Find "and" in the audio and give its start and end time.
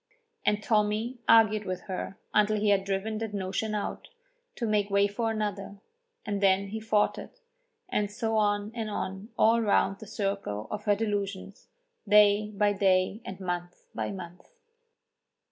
0.47-0.63, 6.25-6.41, 7.87-8.09, 8.73-8.89, 13.25-13.39